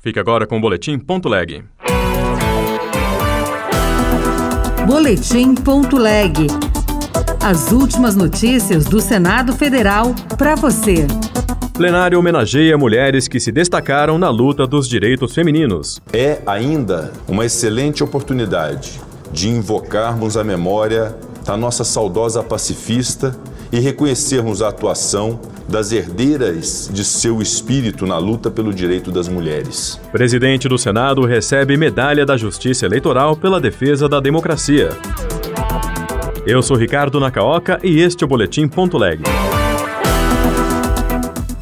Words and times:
Fique 0.00 0.18
agora 0.20 0.46
com 0.46 0.58
o 0.58 0.60
Boletim 0.60 0.96
Ponto 0.96 1.28
Leg. 1.28 1.64
Boletim 4.86 5.56
Ponto 5.56 5.96
Leg. 5.96 6.46
As 7.42 7.72
últimas 7.72 8.14
notícias 8.14 8.84
do 8.84 9.00
Senado 9.00 9.52
Federal 9.54 10.14
para 10.38 10.54
você. 10.54 11.04
Plenário 11.74 12.16
homenageia 12.16 12.78
mulheres 12.78 13.26
que 13.26 13.40
se 13.40 13.50
destacaram 13.50 14.18
na 14.18 14.30
luta 14.30 14.68
dos 14.68 14.88
direitos 14.88 15.34
femininos. 15.34 16.00
É 16.12 16.38
ainda 16.46 17.12
uma 17.26 17.44
excelente 17.44 18.04
oportunidade 18.04 19.00
de 19.32 19.48
invocarmos 19.48 20.36
a 20.36 20.44
memória 20.44 21.16
da 21.44 21.56
nossa 21.56 21.82
saudosa 21.82 22.40
pacifista 22.42 23.36
e 23.72 23.80
reconhecermos 23.80 24.62
a 24.62 24.68
atuação 24.68 25.40
das 25.68 25.92
herdeiras 25.92 26.90
de 26.92 27.04
seu 27.04 27.42
espírito 27.42 28.06
na 28.06 28.16
luta 28.18 28.50
pelo 28.50 28.72
direito 28.72 29.10
das 29.10 29.28
mulheres. 29.28 30.00
Presidente 30.10 30.68
do 30.68 30.78
Senado 30.78 31.24
recebe 31.26 31.76
medalha 31.76 32.24
da 32.24 32.36
Justiça 32.36 32.86
Eleitoral 32.86 33.36
pela 33.36 33.60
defesa 33.60 34.08
da 34.08 34.18
democracia. 34.18 34.88
Eu 36.46 36.62
sou 36.62 36.76
Ricardo 36.76 37.20
Nacaoca 37.20 37.78
e 37.82 38.00
este 38.00 38.24
é 38.24 38.26
o 38.26 38.28
Boletim 38.28 38.66
Ponto 38.66 38.96
Leg. 38.96 39.22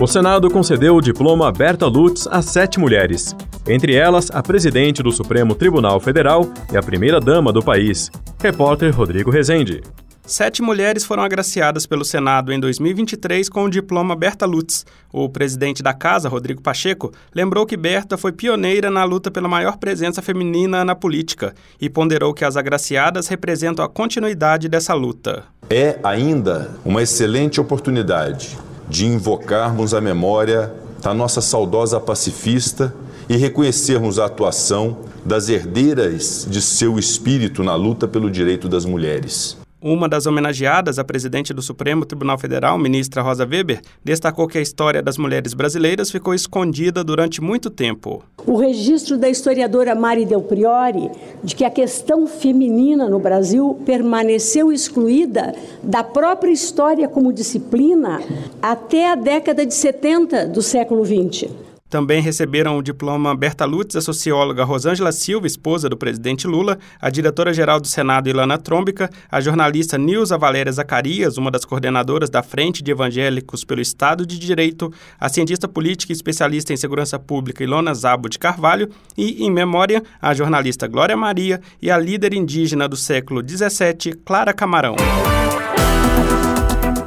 O 0.00 0.06
Senado 0.08 0.50
concedeu 0.50 0.96
o 0.96 1.00
diploma 1.00 1.52
Berta 1.52 1.86
Lutz 1.86 2.26
a 2.26 2.42
sete 2.42 2.80
mulheres, 2.80 3.36
entre 3.68 3.94
elas 3.94 4.28
a 4.32 4.42
presidente 4.42 5.00
do 5.00 5.12
Supremo 5.12 5.54
Tribunal 5.54 6.00
Federal 6.00 6.52
e 6.72 6.76
a 6.76 6.82
primeira-dama 6.82 7.52
do 7.52 7.62
país. 7.62 8.10
Repórter 8.42 8.92
Rodrigo 8.92 9.30
Rezende. 9.30 9.80
Sete 10.24 10.62
mulheres 10.62 11.04
foram 11.04 11.24
agraciadas 11.24 11.84
pelo 11.84 12.04
Senado 12.04 12.52
em 12.52 12.60
2023 12.60 13.48
com 13.48 13.64
o 13.64 13.70
diploma 13.70 14.14
Berta 14.14 14.46
Lutz. 14.46 14.86
O 15.12 15.28
presidente 15.28 15.82
da 15.82 15.92
casa, 15.92 16.28
Rodrigo 16.28 16.62
Pacheco, 16.62 17.12
lembrou 17.34 17.66
que 17.66 17.76
Berta 17.76 18.16
foi 18.16 18.30
pioneira 18.30 18.88
na 18.88 19.02
luta 19.02 19.32
pela 19.32 19.48
maior 19.48 19.78
presença 19.78 20.22
feminina 20.22 20.84
na 20.84 20.94
política 20.94 21.54
e 21.80 21.90
ponderou 21.90 22.32
que 22.32 22.44
as 22.44 22.56
agraciadas 22.56 23.26
representam 23.26 23.84
a 23.84 23.88
continuidade 23.88 24.68
dessa 24.68 24.94
luta. 24.94 25.42
É 25.68 25.98
ainda 26.04 26.70
uma 26.84 27.02
excelente 27.02 27.60
oportunidade 27.60 28.56
de 28.88 29.06
invocarmos 29.06 29.92
a 29.92 30.00
memória 30.00 30.72
da 31.02 31.12
nossa 31.12 31.40
saudosa 31.40 31.98
pacifista 31.98 32.94
e 33.28 33.36
reconhecermos 33.36 34.20
a 34.20 34.26
atuação 34.26 34.98
das 35.24 35.48
herdeiras 35.48 36.46
de 36.48 36.62
seu 36.62 36.96
espírito 36.96 37.64
na 37.64 37.74
luta 37.74 38.06
pelo 38.06 38.30
direito 38.30 38.68
das 38.68 38.84
mulheres. 38.84 39.61
Uma 39.84 40.08
das 40.08 40.26
homenageadas, 40.26 41.00
a 41.00 41.02
presidente 41.02 41.52
do 41.52 41.60
Supremo 41.60 42.06
Tribunal 42.06 42.38
Federal, 42.38 42.78
ministra 42.78 43.20
Rosa 43.20 43.44
Weber, 43.44 43.80
destacou 44.04 44.46
que 44.46 44.56
a 44.56 44.60
história 44.60 45.02
das 45.02 45.18
mulheres 45.18 45.54
brasileiras 45.54 46.08
ficou 46.08 46.32
escondida 46.32 47.02
durante 47.02 47.40
muito 47.40 47.68
tempo. 47.68 48.22
O 48.46 48.56
registro 48.58 49.18
da 49.18 49.28
historiadora 49.28 49.96
Mari 49.96 50.24
Del 50.24 50.42
Priori 50.42 51.10
de 51.42 51.56
que 51.56 51.64
a 51.64 51.70
questão 51.70 52.28
feminina 52.28 53.08
no 53.08 53.18
Brasil 53.18 53.76
permaneceu 53.84 54.70
excluída 54.72 55.52
da 55.82 56.04
própria 56.04 56.52
história 56.52 57.08
como 57.08 57.32
disciplina 57.32 58.22
até 58.62 59.10
a 59.10 59.16
década 59.16 59.66
de 59.66 59.74
70 59.74 60.46
do 60.46 60.62
século 60.62 61.04
XX. 61.04 61.50
Também 61.92 62.22
receberam 62.22 62.78
o 62.78 62.82
diploma 62.82 63.36
Berta 63.36 63.66
Lutz, 63.66 63.94
a 63.94 64.00
socióloga 64.00 64.64
Rosângela 64.64 65.12
Silva, 65.12 65.46
esposa 65.46 65.90
do 65.90 65.96
presidente 65.98 66.46
Lula, 66.46 66.78
a 66.98 67.10
diretora-geral 67.10 67.78
do 67.78 67.86
Senado 67.86 68.30
Ilana 68.30 68.56
Trômbica, 68.56 69.10
a 69.30 69.42
jornalista 69.42 69.98
Nilza 69.98 70.38
Valéria 70.38 70.72
Zacarias, 70.72 71.36
uma 71.36 71.50
das 71.50 71.66
coordenadoras 71.66 72.30
da 72.30 72.42
Frente 72.42 72.82
de 72.82 72.90
Evangélicos 72.90 73.62
pelo 73.62 73.82
Estado 73.82 74.24
de 74.24 74.38
Direito, 74.38 74.90
a 75.20 75.28
cientista 75.28 75.68
política 75.68 76.14
e 76.14 76.16
especialista 76.16 76.72
em 76.72 76.78
segurança 76.78 77.18
pública 77.18 77.62
Ilona 77.62 77.92
Zabo 77.92 78.26
de 78.26 78.38
Carvalho 78.38 78.88
e, 79.14 79.44
em 79.44 79.50
memória, 79.50 80.02
a 80.18 80.32
jornalista 80.32 80.88
Glória 80.88 81.14
Maria 81.14 81.60
e 81.82 81.90
a 81.90 81.98
líder 81.98 82.32
indígena 82.32 82.88
do 82.88 82.96
século 82.96 83.42
XVII, 83.46 84.14
Clara 84.24 84.54
Camarão. 84.54 84.96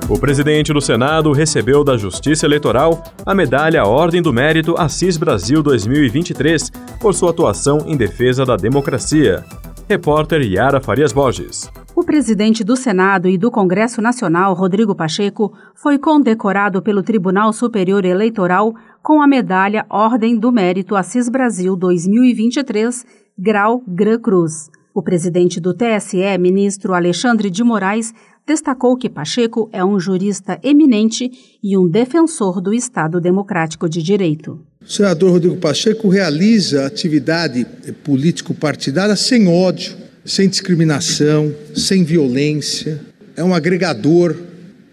O 0.07 0.19
presidente 0.19 0.71
do 0.71 0.79
Senado 0.79 1.31
recebeu 1.31 1.83
da 1.83 1.97
Justiça 1.97 2.45
Eleitoral 2.45 3.03
a 3.25 3.33
medalha 3.33 3.83
Ordem 3.85 4.21
do 4.21 4.31
Mérito 4.31 4.75
Assis 4.77 5.17
Brasil 5.17 5.63
2023 5.63 6.69
por 7.01 7.11
sua 7.15 7.31
atuação 7.31 7.79
em 7.87 7.97
defesa 7.97 8.45
da 8.45 8.55
democracia. 8.55 9.43
Repórter 9.89 10.43
Yara 10.43 10.79
Farias 10.79 11.11
Borges. 11.11 11.71
O 11.95 12.03
presidente 12.03 12.63
do 12.63 12.75
Senado 12.75 13.27
e 13.27 13.35
do 13.35 13.49
Congresso 13.49 13.99
Nacional, 13.99 14.53
Rodrigo 14.53 14.93
Pacheco, 14.93 15.51
foi 15.73 15.97
condecorado 15.97 16.83
pelo 16.83 17.01
Tribunal 17.01 17.51
Superior 17.51 18.05
Eleitoral 18.05 18.75
com 19.01 19.23
a 19.23 19.27
medalha 19.27 19.87
Ordem 19.89 20.37
do 20.37 20.51
Mérito 20.51 20.95
Assis 20.95 21.29
Brasil 21.29 21.75
2023, 21.75 23.03
grau 23.39 23.81
Gran 23.87 24.19
Cruz. 24.19 24.69
O 24.95 25.03
presidente 25.03 25.59
do 25.59 25.73
TSE, 25.73 26.37
ministro 26.39 26.93
Alexandre 26.93 27.49
de 27.49 27.61
Moraes, 27.65 28.13
destacou 28.47 28.95
que 28.95 29.09
Pacheco 29.09 29.69
é 29.73 29.83
um 29.83 29.99
jurista 29.99 30.57
eminente 30.63 31.29
e 31.61 31.77
um 31.77 31.85
defensor 31.85 32.61
do 32.61 32.73
Estado 32.73 33.19
Democrático 33.19 33.89
de 33.89 34.01
Direito. 34.01 34.57
O 34.81 34.89
senador 34.89 35.31
Rodrigo 35.31 35.57
Pacheco 35.57 36.07
realiza 36.07 36.85
atividade 36.85 37.67
político-partidária 38.05 39.17
sem 39.17 39.49
ódio, 39.49 39.97
sem 40.23 40.47
discriminação, 40.47 41.53
sem 41.75 42.05
violência. 42.05 43.01
É 43.35 43.43
um 43.43 43.53
agregador, 43.53 44.33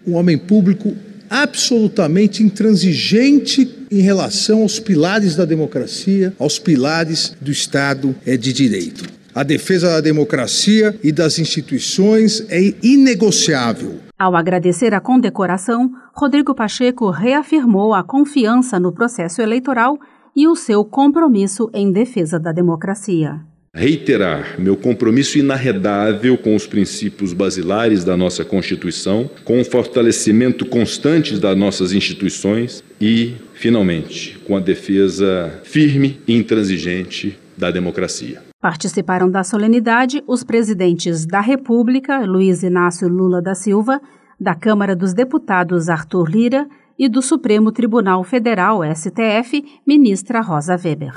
um 0.04 0.14
homem 0.14 0.36
público 0.36 0.96
absolutamente 1.30 2.42
intransigente 2.42 3.70
em 3.88 4.00
relação 4.00 4.62
aos 4.62 4.80
pilares 4.80 5.36
da 5.36 5.44
democracia, 5.44 6.34
aos 6.40 6.58
pilares 6.58 7.36
do 7.40 7.52
Estado 7.52 8.16
de 8.26 8.52
Direito. 8.52 9.21
A 9.34 9.42
defesa 9.42 9.88
da 9.88 10.00
democracia 10.02 10.94
e 11.02 11.10
das 11.10 11.38
instituições 11.38 12.44
é 12.50 12.74
inegociável. 12.82 13.98
Ao 14.18 14.36
agradecer 14.36 14.92
a 14.92 15.00
condecoração, 15.00 15.90
Rodrigo 16.12 16.54
Pacheco 16.54 17.08
reafirmou 17.08 17.94
a 17.94 18.04
confiança 18.04 18.78
no 18.78 18.92
processo 18.92 19.40
eleitoral 19.40 19.98
e 20.36 20.46
o 20.46 20.54
seu 20.54 20.84
compromisso 20.84 21.70
em 21.72 21.90
defesa 21.90 22.38
da 22.38 22.52
democracia. 22.52 23.40
Reiterar 23.74 24.60
meu 24.60 24.76
compromisso 24.76 25.38
inarredável 25.38 26.36
com 26.36 26.54
os 26.54 26.66
princípios 26.66 27.32
basilares 27.32 28.04
da 28.04 28.18
nossa 28.18 28.44
Constituição, 28.44 29.30
com 29.44 29.62
o 29.62 29.64
fortalecimento 29.64 30.66
constante 30.66 31.38
das 31.38 31.56
nossas 31.56 31.94
instituições 31.94 32.84
e, 33.00 33.32
finalmente, 33.54 34.38
com 34.44 34.54
a 34.54 34.60
defesa 34.60 35.58
firme 35.64 36.20
e 36.28 36.36
intransigente 36.36 37.38
da 37.56 37.70
democracia. 37.70 38.51
Participaram 38.62 39.28
da 39.28 39.42
solenidade 39.42 40.22
os 40.24 40.44
presidentes 40.44 41.26
da 41.26 41.40
República, 41.40 42.24
Luiz 42.24 42.62
Inácio 42.62 43.08
Lula 43.08 43.42
da 43.42 43.56
Silva, 43.56 44.00
da 44.38 44.54
Câmara 44.54 44.94
dos 44.94 45.12
Deputados, 45.12 45.88
Arthur 45.88 46.30
Lira, 46.30 46.68
e 46.96 47.08
do 47.08 47.20
Supremo 47.20 47.72
Tribunal 47.72 48.22
Federal, 48.22 48.82
STF, 48.94 49.64
ministra 49.84 50.40
Rosa 50.40 50.76
Weber. 50.76 51.14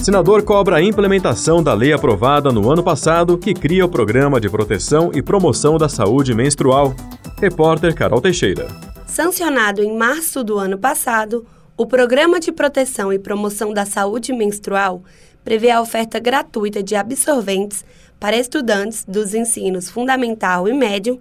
Senador 0.00 0.42
cobra 0.42 0.76
a 0.76 0.82
implementação 0.82 1.62
da 1.62 1.72
lei 1.74 1.92
aprovada 1.92 2.50
no 2.50 2.68
ano 2.68 2.82
passado 2.82 3.38
que 3.38 3.54
cria 3.54 3.86
o 3.86 3.88
Programa 3.88 4.40
de 4.40 4.50
Proteção 4.50 5.12
e 5.14 5.22
Promoção 5.22 5.78
da 5.78 5.88
Saúde 5.88 6.34
Menstrual. 6.34 6.92
Repórter 7.40 7.94
Carol 7.94 8.20
Teixeira. 8.20 8.66
Sancionado 9.06 9.80
em 9.80 9.96
março 9.96 10.42
do 10.42 10.58
ano 10.58 10.76
passado, 10.76 11.46
o 11.76 11.86
Programa 11.86 12.38
de 12.38 12.52
Proteção 12.52 13.12
e 13.12 13.18
Promoção 13.18 13.74
da 13.74 13.84
Saúde 13.84 14.32
Menstrual 14.32 15.02
prevê 15.42 15.70
a 15.70 15.80
oferta 15.80 16.20
gratuita 16.20 16.80
de 16.80 16.94
absorventes 16.94 17.84
para 18.20 18.36
estudantes 18.36 19.04
dos 19.06 19.34
ensinos 19.34 19.90
fundamental 19.90 20.68
e 20.68 20.72
médio, 20.72 21.20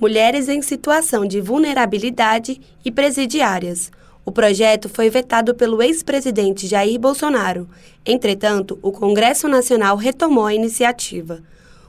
mulheres 0.00 0.48
em 0.48 0.62
situação 0.62 1.26
de 1.26 1.38
vulnerabilidade 1.38 2.58
e 2.82 2.90
presidiárias. 2.90 3.92
O 4.24 4.32
projeto 4.32 4.88
foi 4.88 5.10
vetado 5.10 5.54
pelo 5.54 5.82
ex-presidente 5.82 6.66
Jair 6.66 6.98
Bolsonaro. 6.98 7.68
Entretanto, 8.04 8.78
o 8.80 8.90
Congresso 8.90 9.48
Nacional 9.48 9.96
retomou 9.96 10.46
a 10.46 10.54
iniciativa. 10.54 11.42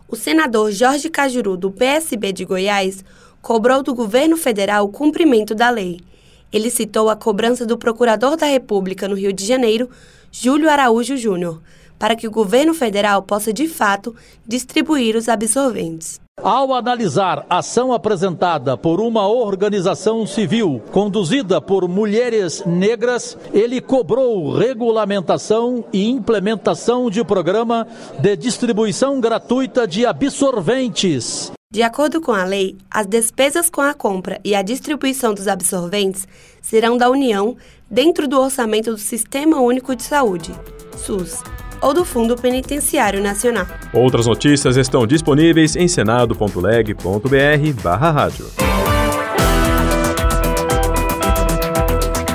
O 0.05 0.17
senador 0.17 0.69
Jorge 0.73 1.09
Cajuru, 1.09 1.55
do 1.55 1.71
PSB 1.71 2.33
de 2.33 2.43
Goiás, 2.43 3.05
cobrou 3.41 3.81
do 3.81 3.95
governo 3.95 4.35
federal 4.35 4.83
o 4.83 4.89
cumprimento 4.89 5.55
da 5.55 5.69
lei 5.69 6.01
ele 6.51 6.69
citou 6.69 7.09
a 7.09 7.15
cobrança 7.15 7.65
do 7.65 7.77
Procurador 7.77 8.35
da 8.35 8.45
República 8.45 9.07
no 9.07 9.15
Rio 9.15 9.31
de 9.31 9.45
Janeiro, 9.45 9.89
Júlio 10.31 10.69
Araújo 10.69 11.17
Júnior, 11.17 11.61
para 11.97 12.15
que 12.15 12.27
o 12.27 12.31
governo 12.31 12.73
federal 12.73 13.21
possa 13.21 13.53
de 13.53 13.67
fato 13.67 14.15
distribuir 14.47 15.15
os 15.15 15.29
absorventes. 15.29 16.19
Ao 16.41 16.73
analisar 16.73 17.45
ação 17.47 17.93
apresentada 17.93 18.75
por 18.75 18.99
uma 18.99 19.27
organização 19.27 20.25
civil 20.25 20.81
conduzida 20.91 21.61
por 21.61 21.87
mulheres 21.87 22.63
negras, 22.65 23.37
ele 23.53 23.79
cobrou 23.79 24.51
regulamentação 24.51 25.85
e 25.93 26.09
implementação 26.09 27.11
de 27.11 27.23
programa 27.23 27.85
de 28.19 28.35
distribuição 28.35 29.21
gratuita 29.21 29.87
de 29.87 30.03
absorventes. 30.03 31.51
De 31.71 31.81
acordo 31.81 32.19
com 32.19 32.33
a 32.33 32.43
lei, 32.43 32.75
as 32.91 33.07
despesas 33.07 33.69
com 33.69 33.79
a 33.79 33.93
compra 33.93 34.37
e 34.43 34.53
a 34.53 34.61
distribuição 34.61 35.33
dos 35.33 35.47
absorventes 35.47 36.27
serão 36.61 36.97
da 36.97 37.09
União, 37.09 37.55
dentro 37.89 38.27
do 38.27 38.37
orçamento 38.37 38.91
do 38.91 38.97
Sistema 38.97 39.61
Único 39.61 39.95
de 39.95 40.03
Saúde, 40.03 40.51
SUS, 40.97 41.41
ou 41.81 41.93
do 41.93 42.03
Fundo 42.03 42.35
Penitenciário 42.35 43.23
Nacional. 43.23 43.65
Outras 43.93 44.27
notícias 44.27 44.75
estão 44.75 45.07
disponíveis 45.07 45.77
em 45.77 45.87
senado.leg.br/rádio. 45.87 48.47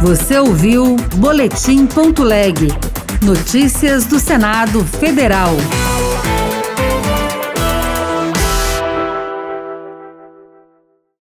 Você 0.00 0.38
ouviu 0.38 0.97
Boletim.leg. 1.17 2.69
Notícias 3.23 4.06
do 4.06 4.19
Senado 4.19 4.83
Federal. 4.83 5.50